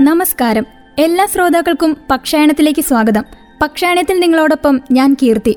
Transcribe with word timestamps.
നമസ്കാരം. 0.00 0.66
എല്ലാ 0.98 1.26
ശ്രോതാക്കൾക്കും 1.26 1.96
പക്ഷായണത്തിലേക്ക് 2.10 2.80
സ്വാഗതം. 2.80 3.24
പക്ഷായണത്തിൽ 3.62 4.20
നിങ്ങളോടൊപ്പം 4.20 4.80
ഞാൻ 4.92 5.16
കീർത്തി. 5.22 5.56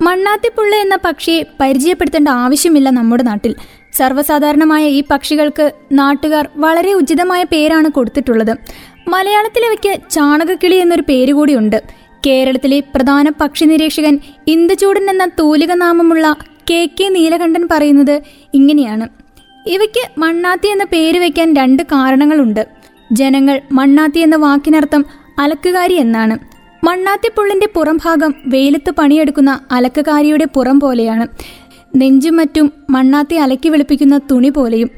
മണ്ണാത്തിപ്പുള്ള 0.00 0.76
എന്ന 0.76 0.98
പക്ഷിയെ 1.04 1.42
പരിചയപ്പെടുത്തേണ്ട 1.60 2.28
ആവശ്യമില്ല 2.28 2.90
നമ്മുടെ 2.90 3.22
നാട്ടിൽ. 3.22 3.54
സർവസാധാരണമായ 3.92 4.88
ഈ 4.88 5.02
പക്ഷികൾക്ക് 5.10 5.72
നാട്ടുകാർ 5.92 6.48
വളരെ 6.56 6.92
ഉചിതമായ 6.92 7.44
പേരാണ് 7.44 7.88
കൊടുത്തിട്ടുള്ളത്. 7.88 8.56
മലയാളത്തിലവയ്ക്ക് 9.08 10.10
ചാണകക്കിളി 10.10 10.76
എന്നൊരു 10.76 11.02
പേര് 11.08 11.32
കൂടിയുണ്ട് 11.32 11.82
കേരളത്തിലെ 12.26 12.80
പ്രധാന 12.80 13.32
പക്ഷി 13.40 13.64
നിരീക്ഷകൻ 13.64 14.18
ഇന്ദുചൂടൻ 14.46 15.10
എന്ന 15.10 15.30
തൂലിക 15.38 15.72
നാമമുള്ള 15.72 16.36
കെ 16.70 16.88
കെ 17.00 17.08
നീലകണ്ഠൻ 17.08 17.68
പറയുന്നത് 17.70 18.22
ഇങ്ങനെയാണ്. 18.54 19.08
ഇവയ്ക്ക് 19.66 20.20
മണ്ണാത്തി 20.20 20.68
എന്ന 20.68 20.84
പേര് 20.84 21.18
വയ്ക്കാൻ 21.18 21.56
രണ്ട് 21.56 21.82
കാരണങ്ങളുണ്ട്. 21.82 22.77
ജനങ്ങൾ 23.12 23.60
മണ്ണാത്തി 23.72 24.18
എന്ന 24.18 24.36
വാക്കിനർത്ഥം 24.36 25.04
അലക്കുകാരി 25.38 25.94
എന്നാണ്. 25.94 26.38
മണ്ണാത്തിപ്പുള്ളിന്റെ 26.84 27.68
പുറംഭാഗം 27.74 28.34
വെയിലത്ത് 28.46 28.90
പണിയെടുക്കുന്ന 28.90 29.60
അലക്കുകാരിയുടെ 29.72 30.44
പുറം 30.44 30.80
പോലെയാണ്. 30.80 31.28
നെഞ്ചും 31.96 32.36
മറ്റും 32.36 32.72
മണ്ണാത്തി 32.90 33.34
അലക്കി 33.34 33.68
വെളുപ്പിക്കുന്ന 33.68 34.18
തുണി 34.18 34.48
പോലെയും. 34.48 34.90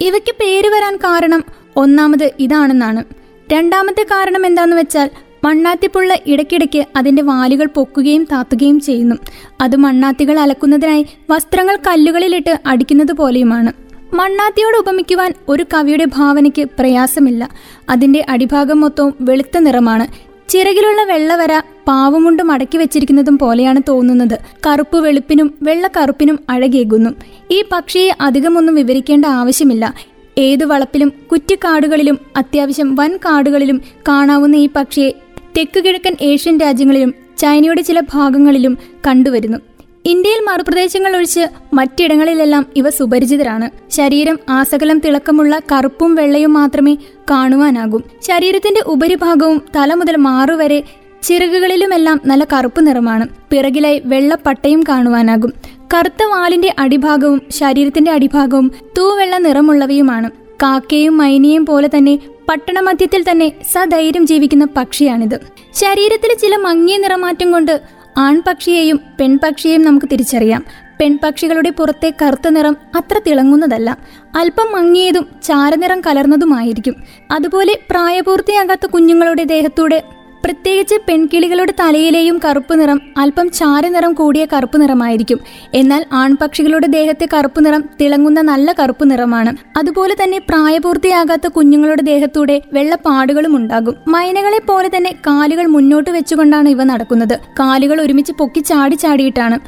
ഇവയ്ക്ക് 0.00 0.34
പേര് 0.40 0.68
വരാൻ 0.68 0.96
കാരണം 0.96 1.44
ഒന്നാമത് 1.76 2.32
ഇതാണെന്നാണ്. 2.38 3.04
രണ്ടാമത്തെ 3.52 4.02
കാരണം 4.02 4.46
എന്താണെന്ന് 4.46 4.76
വെച്ചാൽ 4.76 5.10
മണ്ണാത്തിപ്പുള്ള 5.44 6.18
ഇടയ്ക്കിടയ്ക്ക് 6.26 6.86
അതിന്റെ 6.96 7.22
വാലുകൾ 7.22 7.66
പൊക്കുകയും 7.66 8.24
താത്തുകയും 8.24 8.80
ചെയ്യുന്നു. 8.80 9.14
അത് 9.60 9.76
മണ്ണാത്തികൾ 9.76 10.38
അലക്കുന്നതിനായി 10.38 11.06
വസ്ത്രങ്ങൾ 11.30 11.76
കല്ലുകളിലിട്ട് 11.76 12.60
അടിക്കുന്നത് 12.66 13.12
പോലെയുമാണ്. 13.12 13.83
മണ്ണാത്തിയോട് 14.14 14.76
ഉപമിക്കുവാൻ 14.76 15.34
ഒരു 15.48 15.66
കവിയുടെ 15.74 16.04
ഭാവനയ്ക്ക് 16.04 16.64
പ്രയാസമില്ല. 16.78 17.50
അതിന്റെ 17.88 18.26
അടിഭാഗം 18.28 18.80
മൊത്തവും 18.80 19.14
വെളുത്ത 19.20 19.58
നിറമാണ്. 19.58 20.06
ചിറകിലുള്ള 20.48 21.04
വെള്ളവര 21.04 21.62
പാവമുണ്ട് 21.88 22.42
മടക്കി 22.42 22.76
വെച്ചിരിക്കുന്നതും 22.76 23.38
പോലെയാണ് 23.38 23.82
തോന്നുന്നത്. 23.88 24.38
കറുപ്പ് 24.66 24.96
വെളുപ്പിനും 24.96 25.54
വെള്ള 25.62 25.90
കറുപ്പിനും 25.96 26.38
അഴകേകുന്നു. 26.48 27.10
ഈ 27.50 27.64
പക്ഷിയെ 27.72 28.12
അധികമൊന്നും 28.20 28.74
വിവരിക്കേണ്ട 28.74 29.24
ആവശ്യമില്ല. 29.24 29.94
ഏതു 30.38 30.64
വളപ്പിലും 30.64 31.12
കുറ്റിക്കാടുകളിലും 31.32 32.18
അത്യാവശ്യം 32.36 32.94
വൻ 32.94 33.16
കാടുകളിലും 33.16 33.82
കാണാവുന്ന 34.08 34.56
ഈ 34.56 34.68
പക്ഷിയെ 34.76 35.10
തെക്കു 35.56 35.80
കിഴക്കൻ 35.80 36.16
ഏഷ്യൻ 36.20 36.58
രാജ്യങ്ങളിലും 36.58 37.14
ചൈനയുടെ 37.38 37.82
ചില 37.82 38.00
ഭാഗങ്ങളിലും 38.00 38.78
കണ്ടുവരുന്നു. 39.06 39.58
ഇന്ത്യയിൽ 40.06 40.40
മറുപ്രദേശങ്ങൾ 40.44 41.16
ഒഴിച്ച് 41.16 41.46
മറ്റിടങ്ങളിലെല്ലാം 41.74 42.66
ഇവ 42.76 42.90
സുപരിചിതരാണ്. 42.90 43.90
ശരീരം 43.90 44.38
ആസകലം 44.48 44.98
തിളക്കമുള്ള 44.98 45.60
കറുപ്പും 45.72 46.14
വെള്ളയും 46.14 46.52
മാത്രമേ 46.52 46.94
കാണുവാനാകും. 47.30 48.04
ശരീരത്തിന്റെ 48.22 48.80
ഉപരിഭാഗവും 48.86 49.62
തല 49.76 49.94
മുതൽ 49.94 50.16
മാറുവരെ 50.16 50.82
ചിറകുകളിലുമെല്ലാം 51.22 52.20
നല്ല 52.26 52.46
കറുപ്പ് 52.52 52.86
നിറമാണ്. 52.86 53.28
പിറകിലായി 53.50 54.02
വെള്ളപ്പട്ടയും 54.04 54.84
കാണുവാനാകും. 54.88 55.52
കറുത്ത 55.94 56.22
വാലിന്റെ 56.24 56.74
അടിഭാഗവും 56.78 57.42
ശരീരത്തിന്റെ 57.50 58.10
അടിഭാഗവും 58.10 58.72
തൂവെള്ള 58.98 59.38
നിറമുള്ളവയുമാണ്. 59.38 60.30
കാക്കയും 60.62 61.16
മൈനിയും 61.16 61.66
പോലെ 61.66 61.88
തന്നെ 61.88 62.18
പട്ടണമധ്യത്തിൽ 62.48 63.24
തന്നെ 63.30 63.52
സധൈര്യം 63.72 64.26
ജീവിക്കുന്ന 64.26 64.68
പക്ഷിയാണിത്. 64.76 65.40
ശരീരത്തിലെ 65.74 66.34
ചില 66.34 66.56
മങ്ങിയ 66.56 66.96
നിറമാറ്റം 66.96 67.52
കൊണ്ട് 67.52 67.80
ആൺപക്ഷിയെയും 68.18 69.00
പെൺപക്ഷിയെയും 69.20 69.82
നമുക്ക് 69.82 70.06
തിരിച്ചറിയാം. 70.12 70.64
പെൺപക്ഷികളുടെ 71.00 71.70
പുറത്തെ 71.70 72.14
കറുത്ത 72.22 72.48
നിറം 72.48 72.76
അത്ര 72.96 73.20
തിളങ്ങുന്നതല്ല. 73.26 73.98
അല്പം 74.38 74.72
മങ്ങിയതും 74.72 75.28
ചാരനിറം 75.42 76.00
കലർന്നതുമായിരിക്കും. 76.00 76.94
അതുപോലെ 77.30 77.78
പ്രായപൂർത്തിയാകാത്ത 77.90 78.86
കുഞ്ഞുങ്ങളുടെ 78.86 79.44
ദേഹത്തൂടെ 79.44 80.02
പ്രത്യേകിച്ച് 80.44 80.96
പെൺകിളികളുടെ 81.08 81.72
തലയിലെയും 81.80 82.40
കറുപ്പ് 82.44 82.80
നിറം 82.80 83.00
അല്പം 83.16 83.50
ചാരനിറം 83.50 84.12
കൂടിയ 84.12 84.46
കറുപ്പ് 84.52 84.80
നിറമായിരിക്കും. 84.82 85.38
എന്നാൽ 85.74 86.04
ആൺപക്ഷികളുടെ 86.12 86.86
ദേഹത്തെ 86.86 87.28
കറുപ്പ് 87.34 87.66
നിറം 87.66 87.84
തിളങ്ങുന്ന 88.00 88.40
നല്ല 88.40 88.72
കറുപ്പ് 88.72 89.10
നിറമാണ്. 89.10 89.52
അതുപോലെ 89.76 90.16
തന്നെ 90.22 90.38
പ്രായപൂർത്തിയാകാത്ത 90.38 91.48
കുഞ്ഞുങ്ങളുടെ 91.48 92.02
ദേഹത്തൂടെ 92.02 92.62
വെള്ളപ്പാടുകളും 92.72 93.56
ഉണ്ടാകും. 93.56 93.96
മൈനകളെ 94.08 94.60
പോലെ 94.68 94.90
തന്നെ 94.96 95.12
കാലുകൾ 95.26 95.66
മുന്നോട്ട് 95.66 96.10
വെച്ചുകൊണ്ടാണ് 96.10 96.68
ഇവ 96.68 96.84
നടക്കുന്നത്. 96.84 97.36
കാലുകൾ 97.60 98.00
ഒരുമിച്ച് 98.00 98.32
പൊക്കി 98.32 98.60
ചാടി 98.60 98.94
ചാടിയിട്ടാണ്. 98.94 99.58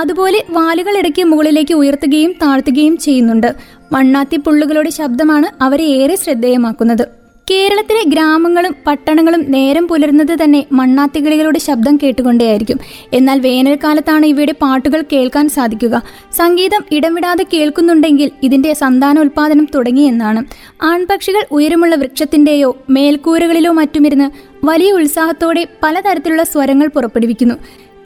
അതുപോലെ 0.00 0.44
വാലുകൾ 0.50 0.98
ഇടയ്ക്ക് 0.98 1.22
മുകളിലേക്ക് 1.24 1.74
ഉയർത്തുകയും 1.74 2.32
താഴ്ത്തുകയും 2.42 2.96
ചെയ്യുന്നുണ്ട്. 2.96 3.54
മണ്ണാത്തി 3.92 4.36
പുള്ളുകളുടെ 4.36 4.90
ശബ്ദമാണ് 4.90 5.62
അവരെ 5.64 5.84
ഏറെ 6.00 6.16
ശ്രദ്ധേയമാക്കുന്നത്. 6.16 7.25
കേരളത്തിലെ 7.50 8.02
ഗ്രാമങ്ങളും 8.08 8.76
പട്ടണങ്ങളും 8.86 9.50
നേരം 9.50 9.88
പുലരുന്നത് 9.88 10.44
തന്നെ 10.44 10.64
മണ്ണാത്തികളികളുടെ 10.72 11.58
ശബ്ദം 11.58 11.96
കേട്ടുകൊണ്ടേയായിരിക്കും. 11.96 12.78
എന്നാൽ 13.12 13.40
വേനൽക്കാലത്താണ് 13.40 14.26
ഇവയുടെ 14.26 14.54
പാട്ടുകൾ 14.62 15.04
കേൾക്കാൻ 15.12 15.48
സാധിക്കുക. 15.48 16.02
സംഗീതം 16.36 16.84
ഇടംവിടാതെ 16.92 17.46
കേൾക്കുന്നുണ്ടെങ്കിൽ 17.54 18.30
ഇതിന്റെ 18.42 18.72
സന്താനോൽപാദനം 18.72 19.68
തുടങ്ങിയെന്നാണ്. 19.74 20.44
ആൺപക്ഷികൾ 20.82 21.46
ഉയരമുള്ള 21.50 21.94
വൃക്ഷത്തിന്റെയോ 21.94 22.76
മേൽക്കൂരകളിലോ 22.90 23.72
മറ്റുമിരുന്ന് 23.72 24.30
വലിയ 24.66 24.92
ഉത്സാഹത്തോടെ 24.92 25.66
പലതരത്തിലുള്ള 25.82 26.42
സ്വരങ്ങൾ 26.42 26.86
പുറപ്പെടുവിക്കുന്നു. 26.86 27.54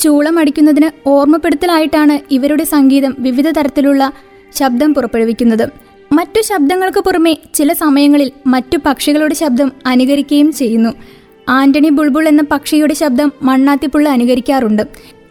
ചൂളം 0.00 0.38
അടിക്കുന്നതിന് 0.38 1.08
ഓർമ്മപ്പെടുത്തലായിട്ടാണ് 1.08 2.34
ഇവരുടെ 2.34 2.64
സംഗീതം 2.64 3.16
വിവിധ 3.18 3.48
തരത്തിലുള്ള 3.50 4.12
ശബ്ദം 4.54 4.94
പുറപ്പെടുവിക്കുന്നത്. 4.94 5.89
മറ്റു 6.12 6.40
ശബ്ദങ്ങൾക്ക് 6.40 7.00
പുറമെ 7.00 7.36
ചില 7.54 7.72
സമയങ്ങളിൽ 7.72 8.30
മറ്റു 8.46 8.78
പക്ഷികളുടെ 8.86 9.34
ശബ്ദം 9.34 9.72
അനുകരിക്കുകയും 9.86 10.52
ചെയ്യുന്നു. 10.52 10.90
ആന്റണി 11.48 11.88
ബുൾബുൾ 11.88 12.28
എന്ന 12.28 12.42
പക്ഷിയുടെ 12.50 12.94
ശബ്ദം 12.94 13.32
മണ്ണാത്തിപ്പുള്ള 13.42 14.08
അനുകരിക്കാറുണ്ട്. 14.08 14.82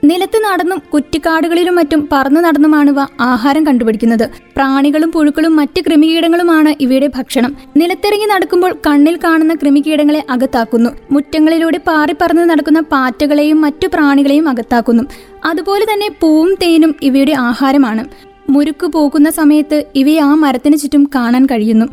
നിലത്ത് 0.04 0.38
നടന്നും 0.38 0.82
കുറ്റിക്കാടുകളിലും 0.94 1.76
മറ്റും 1.76 2.10
പറന്നു 2.12 2.42
നടന്നുമാണ് 2.42 2.90
ഇവ 2.90 3.00
ആഹാരം 3.22 3.66
കണ്ടുപിടിക്കുന്നത്. 3.68 4.30
പ്രാണികളും 4.58 5.12
പുഴുക്കളും 5.12 5.56
മറ്റ് 5.56 5.82
കൃമികീടങ്ങളുമാണ് 5.82 6.76
ഇവയുടെ 6.82 7.10
ഭക്ഷണം. 7.16 7.58
നിലത്തിറങ്ങി 7.78 8.26
നടക്കുമ്പോൾ 8.26 8.74
കണ്ണിൽ 8.88 9.20
കാണുന്ന 9.24 9.56
കൃമികീടങ്ങളെ 9.56 10.24
അകത്താക്കുന്നു. 10.30 10.90
മുറ്റങ്ങളിലൂടെ 11.12 11.78
പാറിപ്പറന്ന് 11.88 12.50
നടക്കുന്ന 12.50 12.80
പാറ്റകളെയും 12.80 13.62
മറ്റു 13.62 13.88
പ്രാണികളെയും 13.88 14.50
അകത്താക്കുന്നു. 14.50 15.04
അതുപോലെ 15.46 15.86
തന്നെ 15.94 16.10
പൂവും 16.22 16.54
തേനും 16.64 16.96
ഇവയുടെ 17.02 17.32
ആഹാരമാണ്. 17.50 18.29
മുരുക്ക് 18.50 18.88
പൂക്കുന്ന 18.88 19.30
സമയത്ത് 19.30 19.84
ഇവയെ 19.96 20.20
ആ 20.20 20.34
മരത്തിന് 20.34 20.78
ചുറ്റും 20.78 21.10
കാണാൻ 21.16 21.46
കഴിയുന്നു. 21.46 21.86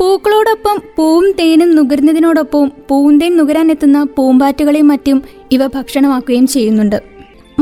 പൂക്കളോടൊപ്പം 0.00 0.80
പൂവും 0.96 1.32
തേനും 1.32 1.76
നുകരുന്നതിനോടൊപ്പം 1.76 2.70
പൂന്തേൻ 2.88 3.36
നുകരാനെത്തുന്ന 3.36 4.04
പൂമ്പാറ്റുകളെയും 4.04 4.88
മറ്റും 4.88 5.22
ഇവ 5.52 5.66
ഭക്ഷണമാക്കുകയും 5.66 6.46
ചെയ്യുന്നുണ്ട്. 6.46 7.09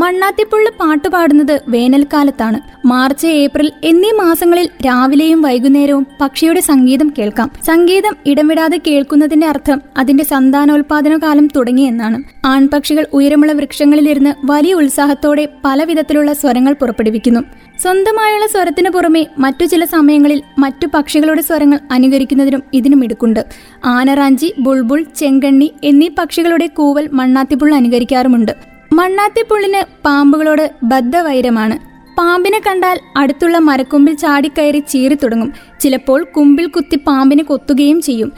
മണ്ണാത്തിപ്പുള്ള 0.01 0.69
പാട്ട് 0.71 1.09
പാടുന്നത് 1.09 1.61
വേനൽക്കാലത്താണ്. 1.69 2.59
മാർച്ച് 2.87 3.27
ഏപ്രിൽ 3.27 3.73
എന്നീ 3.85 4.11
മാസങ്ങളിൽ 4.13 4.69
രാവിലെയും 4.87 5.43
വൈകുന്നേരവും 5.43 6.07
പക്ഷിയുടെ 6.21 6.61
സംഗീതം 6.61 7.13
കേൾക്കാം. 7.19 7.51
സംഗീതം 7.67 8.17
ഇടംവിടാതെ 8.27 8.81
കേൾക്കുന്നതിന്റെ 8.87 9.47
അർത്ഥം 9.47 9.83
അതിന്റെ 9.97 10.25
സന്താനോൽപാദന 10.25 11.19
കാലം 11.19 11.49
തുടങ്ങിയെന്നാണ് 11.57 12.23
ആൺപക്ഷികൾ 12.47 13.07
ഉയരമുള്ള 13.13 13.53
വൃക്ഷങ്ങളിലിരുന്ന് 13.53 14.35
വലിയ 14.45 14.75
ഉത്സാഹത്തോടെ 14.75 15.49
പലവിധത്തിലുള്ള 15.65 16.33
സ്വരങ്ങൾ 16.33 16.73
പുറപ്പെടുവിക്കുന്നു. 16.73 17.41
സ്വന്തമായുള്ള 17.81 18.47
സ്വരത്തിനു 18.47 18.91
പുറമെ 18.91 19.27
മറ്റു 19.39 19.65
ചില 19.65 19.85
സമയങ്ങളിൽ 19.85 20.43
മറ്റു 20.59 20.87
പക്ഷികളുടെ 20.95 21.43
സ്വരങ്ങൾ 21.43 21.79
അനുകരിക്കുന്നതിനും 21.91 22.63
ഇതിനും 22.75 23.05
ഇടുക്കുണ്ട്. 23.05 23.45
ആനറാഞ്ചി 23.85 24.55
ബുൾബുൾ 24.59 25.05
ചെങ്കണ്ണി 25.17 25.73
എന്നീ 25.85 26.09
പക്ഷികളുടെ 26.19 26.67
കൂവൽ 26.67 27.09
മണ്ണാത്തിപ്പുള്ള 27.13 27.75
അനുകരിക്കാറുമുണ്ട്. 27.75 28.68
മണ്ണാത്തിപ്പുള്ളിന് 28.99 30.05
പാമ്പുകളോട് 30.05 30.71
ബദ്ധവൈരമാണ്. 30.83 31.79
പാമ്പിനെ 32.19 32.61
കണ്ടാൽ 32.67 33.01
അടുത്തുള്ള 33.17 33.59
മരക്കൊമ്പിൽ 33.59 34.15
ചാടിക്കയറി 34.17 34.79
ചീറി 34.79 35.15
തുടങ്ങും. 35.15 35.53
ചിലപ്പോൾ 35.81 36.25
കുമ്പിൽ 36.37 36.67
കുത്തി 36.67 36.97
പാമ്പിനെ 37.07 37.45
കൊത്തുകയും 37.45 38.01
ചെയ്യും. 38.01 38.33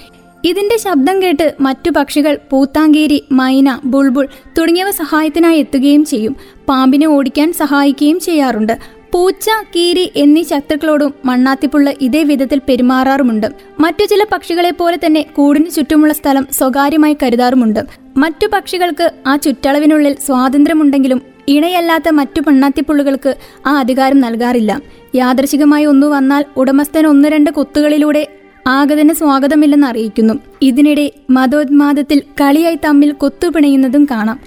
ഇതിന്റെ 0.44 0.76
ശബ്ദം 0.78 1.22
കേട്ട് 1.22 1.54
മറ്റു 1.60 1.90
പക്ഷികൾ 1.90 2.38
പൂത്താങ്കേരി 2.50 3.24
മൈന 3.32 3.78
ബുൾബുൾ 3.84 4.28
തുടങ്ങിയവ 4.58 4.90
സഹായത്തിനായി 4.90 5.58
എത്തുകയും 5.58 6.04
ചെയ്യും. 6.04 6.36
പാമ്പിനെ 6.68 7.06
ഓടിക്കാൻ 7.06 7.52
സഹായിക്കുകയും 7.52 8.20
ചെയ്യാറുണ്ട്. 8.20 8.78
പൂച്ച 9.12 9.48
കീരി 9.76 10.12
എന്നീ 10.16 10.42
ശത്രുക്കളോടും 10.42 11.14
മണ്ണാത്തിപ്പുള്ള 11.24 11.92
ഇതേ 12.00 12.22
വിധത്തിൽ 12.22 12.60
പെരുമാറാറുമുണ്ട്. 12.68 13.46
മറ്റു 13.80 14.04
ചില 14.04 14.24
പക്ഷികളെ 14.32 14.70
പോലെ 14.70 14.98
തന്നെ 15.06 15.22
കൂടിനു 15.22 15.68
ചുറ്റുമുള്ള 15.68 16.12
സ്ഥലം 16.12 16.46
സ്വകാര്യമായി 16.52 17.16
കരുതാറുമുണ്ട്. 17.22 17.99
മറ്റു 18.16 18.46
പക്ഷികൾക്ക് 18.46 19.12
ആ 19.26 19.36
ചുറ്റളവിനുള്ളിൽ 19.36 20.16
സ്വാതന്ത്ര്യമുണ്ടെങ്കിലും 20.26 21.22
ഇണയല്ലാത്ത 21.48 22.08
മറ്റു 22.08 22.40
പെണ്ണാത്തിപ്പുള്ളുകൾക്ക് 22.40 23.36
ആ 23.66 23.78
അധികാരം 23.78 24.20
നൽകാറില്ല. 24.20 24.80
യാദർശികമായി 25.14 25.84
ഒന്നു 25.84 26.06
വന്നാൽ 26.06 26.44
ഉടമസ്ഥൻ 26.56 27.06
ഒന്ന് 27.06 27.28
രണ്ട് 27.28 27.50
കൊത്തുകളിലൂടെ 27.50 28.28
ആഗതന് 28.66 29.12
സ്വാഗതമില്ലെന്ന് 29.12 29.86
അറിയിക്കുന്നു. 29.86 30.34
ഇതിനിടെ 30.62 31.12
മതോന്മാദത്തിൽ 31.30 32.22
കളിയായി 32.40 32.78
തമ്മിൽ 32.84 33.12
കൊത്തുപിണയുന്നതും 33.12 34.04
കാണാം. 34.10 34.40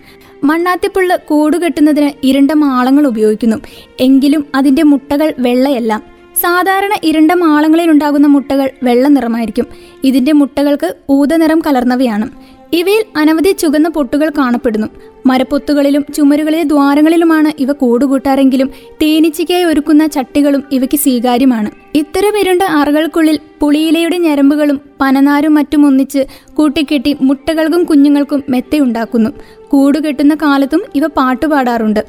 മണ്ണാത്തിപ്പുള്ള 0.43 1.15
കൂടുകെട്ടുന്നതിന് 1.15 2.11
ഇരണ്ട 2.23 2.51
മാളങ്ങൾ 2.51 3.07
ഉപയോഗിക്കുന്നു. 3.07 3.57
എങ്കിലും 3.99 4.45
അതിന്റെ 4.55 4.83
മുട്ടകൾ 4.83 5.33
വെള്ളയല്ല. 5.39 6.03
സാധാരണ 6.41 6.97
ഇരണ്ട 7.03 7.31
മാളങ്ങളിൽ 7.31 7.91
ഉണ്ടാകുന്ന 7.91 8.27
മുട്ടകൾ 8.27 8.69
വെള്ള 8.83 9.07
നിറമായിരിക്കും 9.07 9.65
ഇതിന്റെ 10.03 10.31
മുട്ടകൾക്ക് 10.31 10.95
ഊതനിറം 11.09 11.61
കലർന്നവയാണ്. 11.67 12.29
ഇവയിൽ 12.73 13.03
അനവധി 13.17 13.51
ചുവന്ന 13.51 13.89
പൊട്ടുകൾ 13.89 14.29
കാണപ്പെടുന്നു. 14.37 14.87
മരപ്പൊത്തുകളിലും 15.25 16.05
ചുമരുകളിലെ 16.15 16.63
ദ്വാരങ്ങളിലുമാണ് 16.63 17.61
ഇവ 17.61 17.71
കൂടുകൂട്ടാറെങ്കിലും 17.71 18.69
തേനീച്ചയ്ക്കായി 19.01 19.63
ഒരുക്കുന്ന 19.63 20.07
ചട്ടികളും 20.07 20.63
ഇവയ്ക്ക് 20.71 20.97
സ്വീകാര്യമാണ്. 20.97 21.69
ഇത്തരം 21.95 22.37
ഇരുണ്ട 22.37 22.63
അറകൾക്കുള്ളിൽ 22.63 23.39
പുളിയിലയുടെ 23.59 24.17
ഞരമ്പുകളും 24.17 24.81
പനനാരും 25.01 25.53
മറ്റും 25.53 25.85
ഒന്നിച്ച് 25.85 26.25
കൂട്ടിക്കെട്ടി 26.53 27.17
മുട്ടകൾക്കും 27.21 27.83
കുഞ്ഞുങ്ങൾക്കും 27.83 28.43
മെത്തയുണ്ടാക്കുന്നു 28.49 29.29
കൂടുകെട്ടുന്ന 29.69 30.35
കാലത്തും 30.35 30.83
ഇവ 30.95 31.07
പാട്ടുപാടാറുണ്ട്. 31.07 32.03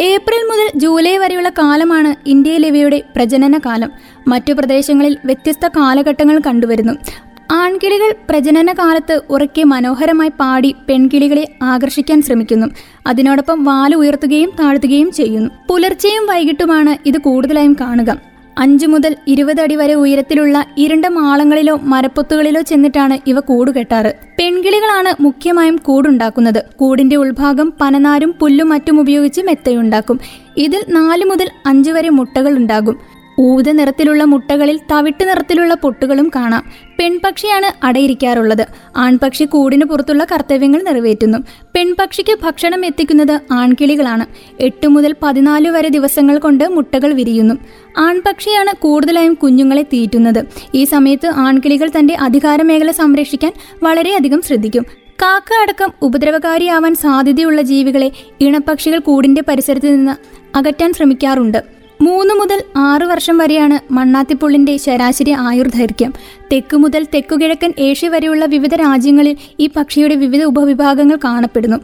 ഏപ്രിൽ 0.00 0.42
മുതൽ 0.48 0.78
ജൂലൈ 0.78 1.16
വരെയുള്ള 1.16 1.48
കാലമാണ് 1.48 2.28
ഇന്ത്യയിൽ 2.28 2.66
ഇവയുടെ 2.66 3.02
പ്രജനന 3.16 3.58
കാലം 3.58 3.90
മറ്റു 4.28 4.52
പ്രദേശങ്ങളിൽ 4.52 5.16
വ്യത്യസ്ത 5.24 5.68
കാലഘട്ടങ്ങൾ 5.68 6.40
കണ്ടുവരുന്നു. 6.46 7.25
ആൺകിളികൾ 7.52 8.14
പ്രജനന 8.30 8.72
കാലത്ത് 8.72 9.20
ഉറക്കെ 9.30 9.62
മനോഹരമായി 9.62 10.30
പാടി 10.40 10.74
പെൺകിളികളെ 10.88 11.48
ആകർഷിക്കാൻ 11.62 12.22
ശ്രമിക്കുന്നു. 12.22 12.66
അതിനോടൊപ്പം 13.06 13.64
വാൽ 13.64 13.94
ഉയർത്തുകയും 13.94 14.52
താഴ്ത്തുകയും 14.60 15.12
ചെയ്യുന്നു. 15.12 15.50
പുലർച്ചെയും 15.68 16.26
വൈകിട്ടുമാണ് 16.26 17.08
ഇത് 17.08 17.18
കൂടുതലായും 17.18 17.76
കാണുക. 17.80 18.36
അഞ്ചു 18.58 18.86
മുതൽ 18.86 19.16
ഇരുപത് 19.26 19.60
അടി 19.60 19.74
വരെ 19.74 19.94
ഉയരത്തിലുള്ള 19.94 20.66
ഇരുണ്ട 20.78 21.06
മാളങ്ങളിലോ 21.06 21.80
മരപ്പൊത്തുകളിലോ 21.82 22.60
ചെന്നിട്ടാണ് 22.60 23.18
ഇവ 23.26 23.40
കൂടുകെട്ടാറ് 23.40 24.14
പെൺകിളികളാണ് 24.38 25.22
മുഖ്യമായും 25.22 25.76
കൂടുണ്ടാക്കുന്നത്. 25.76 26.64
കൂടിന്റെ 26.76 27.16
ഉൾഭാഗം 27.16 27.72
പനനാരും 27.80 28.34
പുല്ലും 28.40 28.68
മറ്റും 28.68 29.00
ഉപയോഗിച്ച് 29.00 29.40
മെത്തയുണ്ടാക്കും. 29.40 30.20
ഇതിൽ 30.56 30.84
നാല് 30.88 31.24
മുതൽ 31.24 31.50
അഞ്ചു 31.66 31.90
വരെ 31.90 32.08
മുട്ടകൾ 32.08 32.56
ഉണ്ടാകും. 32.56 33.15
ഊത 33.40 33.70
നിറത്തിലുള്ള 33.70 34.24
മുട്ടകളിൽ 34.24 34.80
തവിട്ട് 34.90 35.28
നിറത്തിലുള്ള 35.28 35.74
പൊട്ടുകളും 35.74 36.30
കാണാം. 36.36 36.64
പെൺപക്ഷിയാണ് 36.98 37.86
അടയിരിക്കാറുള്ളത്. 37.86 38.66
ആൺപക്ഷി 38.96 39.44
കൂടിന് 39.44 39.84
പുറത്തുള്ള 39.84 40.26
കർത്തവ്യങ്ങൾ 40.32 40.82
നിറവേറ്റുന്നു. 40.82 41.38
പെൺപക്ഷിക്ക് 41.74 42.38
ഭക്ഷണം 42.42 42.86
എത്തിക്കുന്നത് 42.86 43.40
ആൺകിളികളാണ്. 43.52 44.26
എട്ട് 44.60 44.88
മുതൽ 44.88 45.14
പതിനാല് 45.22 45.68
വരെ 45.68 45.88
ദിവസങ്ങൾ 45.88 46.38
കൊണ്ട് 46.38 46.68
മുട്ടകൾ 46.68 47.12
വിരിയുന്നു. 47.12 47.54
ആൺപക്ഷിയാണ് 47.98 48.76
കൂടുതലായും 48.76 49.34
കുഞ്ഞുങ്ങളെ 49.34 49.82
തീറ്റുന്നത്. 49.82 50.44
ഈ 50.74 50.84
സമയത്ത് 50.84 51.26
ആൺകിളികൾ 51.26 51.90
തന്റെ 51.98 52.14
അധികാര 52.14 52.62
മേഖല 52.62 52.90
സംരക്ഷിക്കാൻ 52.90 53.52
വളരെയധികം 53.82 54.42
ശ്രദ്ധിക്കും. 54.42 54.86
കാക്ക 55.22 55.62
അടക്കം 55.62 55.92
ഉപദ്രവകാരിയാവാൻ 56.02 56.94
സാധ്യതയുള്ള 56.94 57.62
ജീവികളെ 57.62 58.12
ഇണപക്ഷികൾ 58.40 58.98
കൂടിന്റെ 58.98 59.42
പരിസരത്ത് 59.48 59.86
നിന്ന് 59.86 60.12
അകറ്റാൻ 60.56 60.92
ശ്രമിക്കാറുണ്ട്. 60.92 61.75
മൂന്ന് 62.00 62.34
മുതൽ 62.34 62.62
ആറ് 62.76 63.02
വർഷം 63.02 63.38
വരെയാണ് 63.38 63.92
മണ്ണാത്തിപ്പുള്ളിന്റെ 63.92 64.76
ശരാശരി 64.76 65.30
ആയുർദൈർഘ്യം. 65.30 66.12
തെക്ക് 66.52 66.76
മുതൽ 66.76 67.06
തെക്കുകിഴക്കൻ 67.14 67.72
ഏഷ്യ 67.78 68.08
വരെയുള്ള 68.08 68.44
വിവിധ 68.44 68.74
രാജ്യങ്ങളിൽ 68.74 69.36
ഈ 69.60 69.68
പക്ഷിയുടെ 69.76 70.14
വിവിധ 70.14 70.42
ഉപവിഭാഗങ്ങൾ 70.42 71.18
കാണപ്പെടുന്നു. 71.24 71.76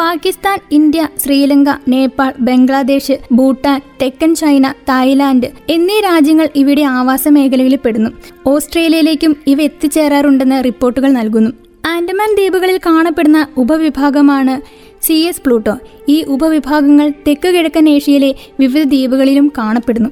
പാകിസ്ഥാൻ 0.00 0.58
ഇന്ത്യ 0.72 1.08
ശ്രീലങ്ക 1.22 1.68
നേപ്പാൾ 1.88 2.32
ബംഗ്ലാദേശ് 2.40 3.18
ഭൂട്ടാൻ 3.32 3.80
തെക്കൻ 4.02 4.34
ചൈന 4.34 4.74
തായ്ലാന്റ് 4.88 5.46
എന്നീ 5.68 6.00
രാജ്യങ്ങൾ 6.00 6.48
ഇവയുടെ 6.56 6.82
ആവാസ 6.82 7.28
മേഖലയിൽ 7.28 7.76
പെടുന്നു 7.76 8.10
ഓസ്ട്രേലിയയിലേക്കും 8.46 9.36
ഇവ 9.46 9.60
എത്തിച്ചേരാറുണ്ടെന്ന് 9.62 10.64
റിപ്പോർട്ടുകൾ 10.64 11.10
നൽകുന്നു. 11.12 11.50
ആൻഡമാൻ 11.86 12.34
ദ്വീപുകളിൽ 12.34 12.80
കാണപ്പെടുന്ന 12.86 13.46
ഉപവിഭാഗമാണ് 13.56 14.54
സി 15.02 15.12
എസ് 15.12 15.42
പ്ലൂട്ടോ 15.46 15.78
ഈ 16.08 16.22
ഉപവിഭാഗങ്ങൾ 16.22 17.12
തെക്ക് 17.26 17.48
കിഴക്കൻ 17.48 17.88
ഏഷ്യയിലെ 17.88 18.34
വിവിധ 18.60 18.82
ദ്വീപുകളിലും 18.82 19.52
കാണപ്പെടുന്നു. 19.58 20.08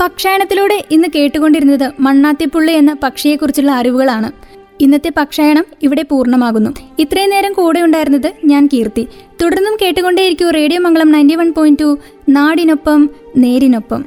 പക്ഷായണത്തിലൂടെ 0.00 0.84
ഇന്ന് 0.90 1.08
കേട്ടുകൊണ്ടിരുന്നത് 1.14 1.92
മണ്ണാത്തിപ്പുള്ളി 2.00 2.72
എന്ന 2.72 2.96
പക്ഷിയെക്കുറിച്ചുള്ള 3.02 3.70
അറിവുകളാണ്. 3.70 4.32
ഇന്നത്തെ 4.80 5.12
പക്ഷായണം 5.16 5.64
ഇവിടെ 5.82 6.02
പൂർണമാകുന്നു. 6.02 6.70
ഇത്രയും 6.98 7.30
നേരം 7.30 7.52
കൂടെ 7.52 7.80
ഉണ്ടായിരുന്നത് 7.80 8.32
ഞാൻ 8.44 8.68
കീർത്തി. 8.72 9.06
തുടർന്നും 9.42 9.76
കേട്ടുകൊണ്ടേയിരിക്കൂ 9.82 10.50
radio 10.50 10.80
Mangalam 10.80 11.12
ninety 11.12 11.34
one 11.34 11.52
point 11.52 11.80
two. 11.80 11.98
നാടിനൊപ്പം 12.28 13.10
നേരിനൊപ്പം. 13.36 14.04